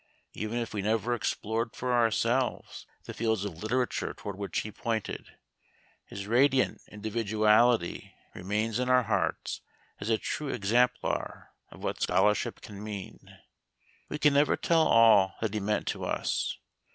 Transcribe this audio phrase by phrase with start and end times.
[0.33, 5.37] Even if we never explored for ourselves the fields of literature toward which he pointed,
[6.05, 9.61] his radiant individuality remains in our hearts
[9.99, 13.37] as a true exemplar of what scholarship can mean.
[14.09, 16.57] We can never tell all that he meant to us.